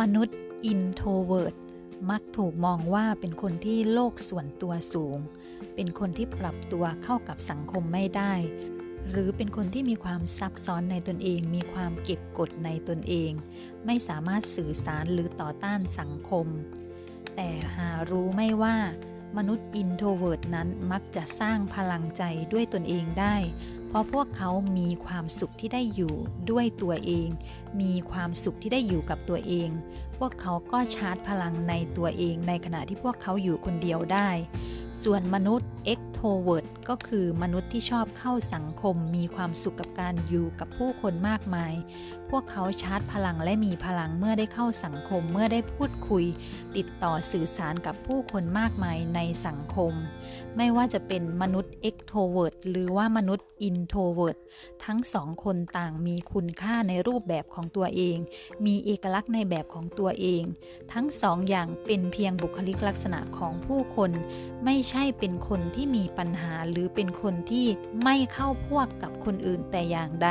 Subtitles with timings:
[0.00, 1.54] มนุษย์ introvert
[2.10, 5.18] มักถูกมองว่าเป็นคนที่โลกส่วนตัวสูง
[5.74, 8.32] เป็นคนที่ปรับตัวเข้ากับสังคมไม่ได้
[9.10, 13.32] หรือเป็นคนที่มีความซับซ้อนในตนเอง มีความเก็บกดในตนเอง
[13.86, 16.46] ไม่สามารถสื่อสารหรือต่อต้านสังคม
[17.36, 18.76] แต่หารู้ไม่ว่า
[19.36, 22.22] มนุษย์ introvert นั้นมักจะสร้างพลังใจ
[22.52, 23.36] ด้วยตนเองได้
[23.88, 26.14] เพราะพวกเขามีความสุขที่ได้อยู่
[26.50, 27.28] ด้วยตัวเอง
[27.80, 29.68] มีความสุขที่ได้อยู่กับตัวเอง
[30.18, 34.30] พวกเขาก็ชาร์จพลังในตัวเองในขณะที่พวกเขาอยู่คนเดียวได้
[35.02, 41.74] ส่วนมนุษย์ extrovert ก็คือมนุษย์ที่ชอบเข้าสังคมมีความสุขกับการอยู่กับผู้คนมากมาย
[42.30, 46.24] พวกเขาชาร์จพลังและมีพลังเมื่อได้เข้าสังคมเมื่อได้พูดคุย
[46.76, 49.92] ติดต่อสื่อสารกับผู้คนมากมายในสังคม
[50.56, 54.38] ไม่ว่าจะเป็นมนุษย์ extrovert หรือว่ามนุษย์ introvert
[54.84, 58.16] ทั้งสองคนต่างมีคุณค่าในรูปแบบของตัวเอง
[58.66, 60.42] มีเอกลักษณ์ในแบบของตัวเอง
[60.92, 64.10] ทั้งสองอย่างเป็นเพียงบุคลิกลักษณะของผู้คน
[64.64, 67.66] ไม่ใช่เป็นคนที่มีปัญหาหรือเป็นคนที่
[68.04, 70.30] ไม่เข้าพวกกับคนอื่นแต่อย่างใด